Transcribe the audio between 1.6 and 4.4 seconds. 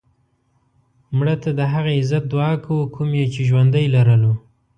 هغه عزت دعا کوو کوم یې چې ژوندی لرلو